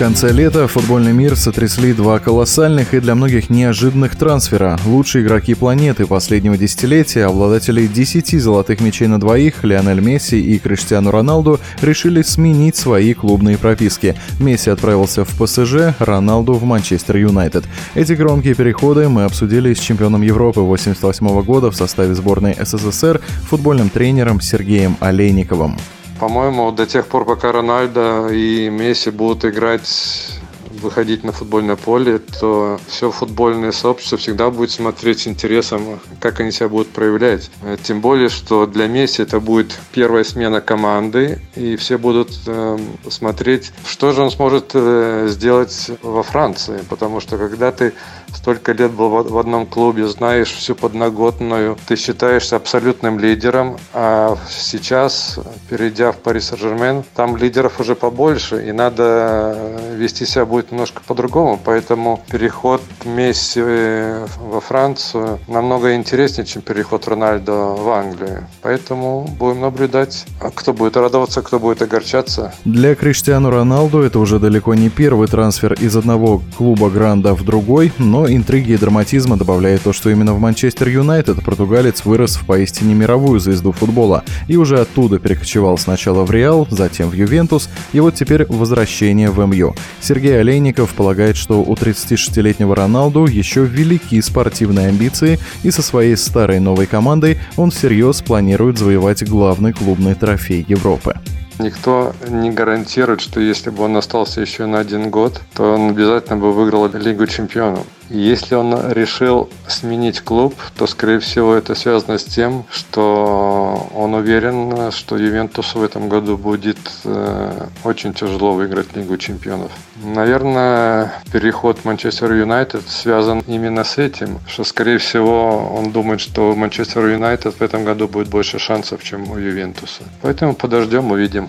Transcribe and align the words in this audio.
конце 0.00 0.32
лета 0.32 0.66
футбольный 0.66 1.12
мир 1.12 1.36
сотрясли 1.36 1.92
два 1.92 2.20
колоссальных 2.20 2.94
и 2.94 3.00
для 3.00 3.14
многих 3.14 3.50
неожиданных 3.50 4.16
трансфера. 4.16 4.80
Лучшие 4.86 5.22
игроки 5.22 5.52
планеты 5.52 6.06
последнего 6.06 6.56
десятилетия, 6.56 7.26
обладатели 7.26 7.86
10 7.86 8.40
золотых 8.40 8.80
мячей 8.80 9.08
на 9.08 9.20
двоих, 9.20 9.62
Лионель 9.62 10.00
Месси 10.00 10.40
и 10.40 10.58
Криштиану 10.58 11.10
Роналду, 11.10 11.60
решили 11.82 12.22
сменить 12.22 12.76
свои 12.76 13.12
клубные 13.12 13.58
прописки. 13.58 14.16
Месси 14.38 14.70
отправился 14.70 15.26
в 15.26 15.36
ПСЖ, 15.36 15.94
Роналду 15.98 16.54
в 16.54 16.64
Манчестер 16.64 17.18
Юнайтед. 17.18 17.64
Эти 17.94 18.14
громкие 18.14 18.54
переходы 18.54 19.06
мы 19.10 19.24
обсудили 19.24 19.74
с 19.74 19.80
чемпионом 19.80 20.22
Европы 20.22 20.62
88 20.62 21.42
года 21.42 21.70
в 21.70 21.76
составе 21.76 22.14
сборной 22.14 22.56
СССР, 22.58 23.20
футбольным 23.50 23.90
тренером 23.90 24.40
Сергеем 24.40 24.96
Олейниковым. 25.00 25.76
По-моему, 26.20 26.70
до 26.70 26.86
тех 26.86 27.06
пор, 27.06 27.24
пока 27.24 27.50
Рональдо 27.50 28.28
и 28.28 28.68
Месси 28.68 29.10
будут 29.10 29.46
играть 29.46 30.39
выходить 30.80 31.24
на 31.24 31.32
футбольное 31.32 31.76
поле, 31.76 32.18
то 32.18 32.80
все 32.88 33.10
футбольное 33.10 33.72
сообщество 33.72 34.18
всегда 34.18 34.50
будет 34.50 34.70
смотреть 34.70 35.20
с 35.20 35.26
интересом, 35.26 36.00
как 36.20 36.40
они 36.40 36.50
себя 36.50 36.68
будут 36.68 36.88
проявлять. 36.88 37.50
Э, 37.62 37.76
тем 37.82 38.00
более, 38.00 38.28
что 38.28 38.66
для 38.66 38.86
Месси 38.88 39.22
это 39.22 39.40
будет 39.40 39.78
первая 39.92 40.24
смена 40.24 40.60
команды, 40.60 41.40
и 41.54 41.76
все 41.76 41.98
будут 41.98 42.30
э, 42.46 42.78
смотреть, 43.08 43.72
что 43.86 44.12
же 44.12 44.22
он 44.22 44.30
сможет 44.30 44.72
э, 44.74 45.26
сделать 45.28 45.90
во 46.02 46.22
Франции. 46.22 46.80
Потому 46.88 47.20
что 47.20 47.38
когда 47.38 47.70
ты 47.70 47.92
столько 48.34 48.72
лет 48.72 48.92
был 48.92 49.08
в 49.08 49.38
одном 49.38 49.66
клубе, 49.66 50.06
знаешь 50.06 50.52
всю 50.52 50.74
подноготную, 50.74 51.76
ты 51.86 51.96
считаешься 51.96 52.56
абсолютным 52.56 53.18
лидером, 53.18 53.78
а 53.92 54.38
сейчас, 54.48 55.38
перейдя 55.68 56.12
в 56.12 56.18
Пари 56.18 56.40
Сен-Жермен, 56.40 57.04
там 57.14 57.36
лидеров 57.36 57.80
уже 57.80 57.94
побольше, 57.94 58.66
и 58.68 58.72
надо 58.72 59.78
вести 59.94 60.26
себя 60.26 60.44
будет 60.44 60.69
немножко 60.70 61.02
по-другому, 61.06 61.58
поэтому 61.62 62.22
переход 62.30 62.82
Месси 63.04 63.60
во 63.60 64.60
Францию 64.60 65.38
намного 65.48 65.94
интереснее, 65.94 66.46
чем 66.46 66.62
переход 66.62 67.08
Рональдо 67.08 67.52
в 67.52 67.88
Англию. 67.88 68.46
Поэтому 68.62 69.28
будем 69.38 69.60
наблюдать, 69.60 70.26
кто 70.54 70.72
будет 70.72 70.96
радоваться, 70.96 71.42
кто 71.42 71.58
будет 71.58 71.82
огорчаться. 71.82 72.52
Для 72.64 72.94
Криштиану 72.94 73.50
Роналду 73.50 74.00
это 74.00 74.18
уже 74.18 74.38
далеко 74.38 74.74
не 74.74 74.88
первый 74.88 75.28
трансфер 75.28 75.72
из 75.74 75.96
одного 75.96 76.42
клуба 76.56 76.90
Гранда 76.90 77.34
в 77.34 77.44
другой, 77.44 77.92
но 77.98 78.28
интриги 78.28 78.72
и 78.72 78.76
драматизма 78.76 79.36
добавляет 79.36 79.82
то, 79.82 79.92
что 79.92 80.10
именно 80.10 80.34
в 80.34 80.40
Манчестер 80.40 80.88
Юнайтед 80.88 81.44
португалец 81.44 82.04
вырос 82.04 82.36
в 82.36 82.46
поистине 82.46 82.94
мировую 82.94 83.40
звезду 83.40 83.72
футбола 83.72 84.24
и 84.48 84.56
уже 84.56 84.80
оттуда 84.80 85.18
перекочевал 85.18 85.78
сначала 85.78 86.24
в 86.24 86.30
Реал, 86.30 86.66
затем 86.70 87.08
в 87.08 87.14
Ювентус 87.14 87.68
и 87.92 88.00
вот 88.00 88.14
теперь 88.14 88.46
возвращение 88.46 89.30
в 89.30 89.44
МЮ. 89.46 89.74
Сергей 90.00 90.40
Олень 90.40 90.59
Олейников 90.60 90.92
полагает, 90.92 91.38
что 91.38 91.62
у 91.62 91.74
36-летнего 91.74 92.76
Роналду 92.76 93.24
еще 93.24 93.64
велики 93.64 94.20
спортивные 94.20 94.88
амбиции, 94.88 95.38
и 95.62 95.70
со 95.70 95.80
своей 95.80 96.18
старой 96.18 96.60
новой 96.60 96.84
командой 96.86 97.38
он 97.56 97.70
всерьез 97.70 98.20
планирует 98.20 98.76
завоевать 98.76 99.26
главный 99.26 99.72
клубный 99.72 100.14
трофей 100.14 100.62
Европы. 100.68 101.14
Никто 101.58 102.12
не 102.28 102.50
гарантирует, 102.50 103.22
что 103.22 103.40
если 103.40 103.70
бы 103.70 103.84
он 103.84 103.96
остался 103.96 104.42
еще 104.42 104.66
на 104.66 104.80
один 104.80 105.08
год, 105.08 105.40
то 105.54 105.74
он 105.74 105.90
обязательно 105.90 106.36
бы 106.36 106.52
выиграл 106.52 106.90
Лигу 106.92 107.26
чемпионов. 107.26 107.86
Если 108.10 108.56
он 108.56 108.90
решил 108.90 109.48
сменить 109.68 110.20
клуб, 110.20 110.56
то, 110.76 110.88
скорее 110.88 111.20
всего, 111.20 111.54
это 111.54 111.76
связано 111.76 112.18
с 112.18 112.24
тем, 112.24 112.64
что 112.68 113.88
он 113.94 114.14
уверен, 114.14 114.90
что 114.90 115.16
Ювентусу 115.16 115.78
в 115.78 115.84
этом 115.84 116.08
году 116.08 116.36
будет 116.36 116.78
э, 117.04 117.66
очень 117.84 118.12
тяжело 118.12 118.52
выиграть 118.54 118.96
Лигу 118.96 119.16
чемпионов. 119.16 119.70
Наверное, 120.02 121.12
переход 121.32 121.84
Манчестер 121.84 122.32
Юнайтед 122.32 122.82
связан 122.88 123.44
именно 123.46 123.84
с 123.84 123.96
этим, 123.96 124.40
что, 124.48 124.64
скорее 124.64 124.98
всего, 124.98 125.72
он 125.72 125.92
думает, 125.92 126.20
что 126.20 126.56
Манчестер 126.56 127.06
Юнайтед 127.06 127.54
в 127.54 127.62
этом 127.62 127.84
году 127.84 128.08
будет 128.08 128.28
больше 128.28 128.58
шансов, 128.58 129.04
чем 129.04 129.30
у 129.30 129.36
Ювентуса. 129.36 130.02
Поэтому 130.20 130.54
подождем, 130.54 131.12
увидим. 131.12 131.48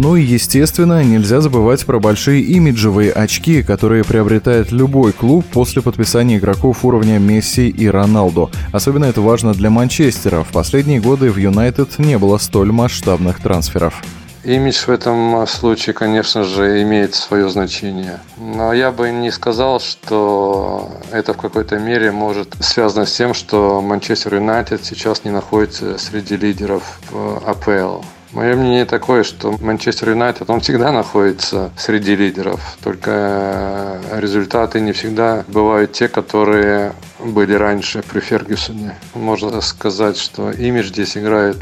Ну 0.00 0.14
и, 0.14 0.22
естественно, 0.22 1.02
нельзя 1.02 1.40
забывать 1.40 1.84
про 1.84 1.98
большие 1.98 2.40
имиджевые 2.40 3.10
очки, 3.10 3.64
которые 3.64 4.04
приобретает 4.04 4.70
любой 4.70 5.12
клуб 5.12 5.44
после 5.52 5.82
подписания 5.82 6.36
игроков 6.36 6.84
уровня 6.84 7.18
Месси 7.18 7.68
и 7.68 7.88
Роналду. 7.88 8.48
Особенно 8.72 9.06
это 9.06 9.20
важно 9.22 9.54
для 9.54 9.70
Манчестера. 9.70 10.44
В 10.44 10.52
последние 10.52 11.00
годы 11.00 11.32
в 11.32 11.36
Юнайтед 11.36 11.98
не 11.98 12.16
было 12.16 12.38
столь 12.38 12.70
масштабных 12.70 13.40
трансферов. 13.40 14.04
Имидж 14.44 14.84
в 14.86 14.88
этом 14.88 15.44
случае, 15.48 15.94
конечно 15.94 16.44
же, 16.44 16.80
имеет 16.82 17.16
свое 17.16 17.50
значение. 17.50 18.20
Но 18.36 18.72
я 18.72 18.92
бы 18.92 19.10
не 19.10 19.32
сказал, 19.32 19.80
что 19.80 20.92
это 21.10 21.34
в 21.34 21.38
какой-то 21.38 21.76
мере 21.80 22.12
может 22.12 22.54
связано 22.60 23.04
с 23.04 23.12
тем, 23.16 23.34
что 23.34 23.80
Манчестер 23.80 24.36
Юнайтед 24.36 24.84
сейчас 24.84 25.24
не 25.24 25.32
находится 25.32 25.98
среди 25.98 26.36
лидеров 26.36 27.00
АПЛ. 27.44 28.04
Мое 28.32 28.56
мнение 28.56 28.84
такое, 28.84 29.24
что 29.24 29.56
Манчестер 29.60 30.10
Юнайтед, 30.10 30.50
он 30.50 30.60
всегда 30.60 30.92
находится 30.92 31.70
среди 31.76 32.14
лидеров, 32.14 32.60
только 32.82 33.10
э, 33.10 34.20
результаты 34.20 34.80
не 34.80 34.92
всегда 34.92 35.44
бывают 35.48 35.92
те, 35.92 36.08
которые 36.08 36.92
были 37.18 37.54
раньше 37.54 38.02
при 38.02 38.20
Фергюсоне. 38.20 38.96
Можно 39.14 39.60
сказать, 39.62 40.18
что 40.18 40.50
имидж 40.50 40.88
здесь 40.88 41.16
играет 41.16 41.56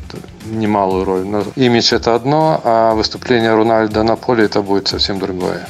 немалую 0.44 1.04
роль. 1.04 1.25
Но 1.25 1.44
имидж 1.54 1.94
это 1.94 2.15
одно, 2.15 2.60
а 2.65 2.94
выступление 2.94 3.54
Рональда 3.54 4.03
на 4.03 4.16
поле 4.16 4.44
это 4.44 4.60
будет 4.60 4.88
совсем 4.88 5.19
другое. 5.21 5.66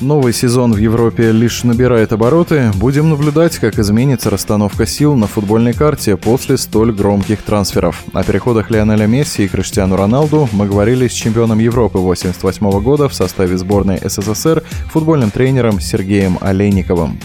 Новый 0.00 0.32
сезон 0.32 0.72
в 0.72 0.76
Европе 0.76 1.32
лишь 1.32 1.64
набирает 1.64 2.12
обороты. 2.12 2.70
Будем 2.76 3.10
наблюдать, 3.10 3.58
как 3.58 3.80
изменится 3.80 4.30
расстановка 4.30 4.86
сил 4.86 5.16
на 5.16 5.26
футбольной 5.26 5.72
карте 5.72 6.16
после 6.16 6.56
столь 6.56 6.92
громких 6.92 7.42
трансферов. 7.42 8.04
О 8.12 8.22
переходах 8.22 8.70
Лионеля 8.70 9.06
Месси 9.06 9.44
и 9.44 9.48
Криштиану 9.48 9.96
Роналду 9.96 10.48
мы 10.52 10.66
говорили 10.66 11.08
с 11.08 11.12
чемпионом 11.12 11.58
Европы 11.58 11.98
1988 11.98 12.80
года 12.80 13.08
в 13.08 13.14
составе 13.14 13.58
сборной 13.58 13.98
СССР, 14.04 14.62
футбольным 14.92 15.32
тренером 15.32 15.80
Сергеем 15.80 16.38
Олейниковым. 16.40 17.18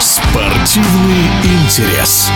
Спортивный 0.00 1.26
интерес. 1.44 2.28